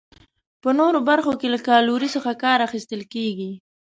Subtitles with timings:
[0.61, 3.51] په نورو برخو کې له کالورۍ څخه کار اخیستل کیږي.